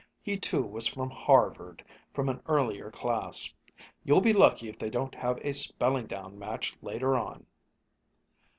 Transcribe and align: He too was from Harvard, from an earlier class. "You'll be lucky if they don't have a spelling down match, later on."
He 0.19 0.35
too 0.35 0.63
was 0.63 0.87
from 0.87 1.11
Harvard, 1.11 1.85
from 2.11 2.27
an 2.27 2.41
earlier 2.47 2.89
class. 2.89 3.53
"You'll 4.03 4.19
be 4.19 4.33
lucky 4.33 4.67
if 4.67 4.79
they 4.79 4.89
don't 4.89 5.13
have 5.13 5.37
a 5.43 5.53
spelling 5.53 6.07
down 6.07 6.39
match, 6.39 6.75
later 6.81 7.15
on." 7.15 7.45